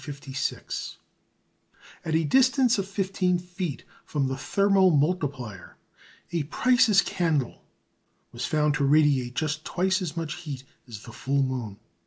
At 2.03 2.15
a 2.15 2.23
distance 2.23 2.79
of 2.79 2.87
fifteen 2.87 3.37
feet 3.37 3.83
from 4.03 4.29
the 4.29 4.33
thermomultiplier, 4.35 5.75
a 6.31 6.43
Price's 6.45 7.03
candle 7.03 7.61
was 8.31 8.47
found 8.47 8.73
to 8.73 8.83
radiate 8.83 9.35
just 9.35 9.63
twice 9.63 10.01
as 10.01 10.17
much 10.17 10.37
heat 10.37 10.63
as 10.87 11.03
the 11.03 11.13
full 11.13 11.43
moon. 11.43 11.77